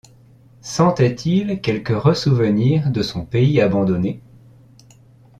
[0.63, 4.19] Sentait-il quelque ressouvenir de son pays abandonné?